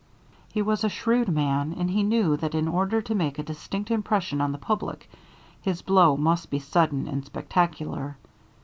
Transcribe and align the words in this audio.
He 0.51 0.63
was 0.63 0.83
a 0.83 0.89
shrewd 0.89 1.29
man, 1.29 1.73
and 1.77 1.87
he 1.91 2.01
knew 2.01 2.35
that 2.37 2.55
in 2.55 2.67
order 2.67 3.03
to 3.03 3.13
make 3.13 3.37
a 3.37 3.43
distinct 3.43 3.91
impression 3.91 4.41
on 4.41 4.51
The 4.51 4.57
Public 4.57 5.07
his 5.61 5.83
blow 5.83 6.17
must 6.17 6.49
be 6.49 6.57
sudden 6.57 7.07
and 7.07 7.23
spectacular. 7.23 8.17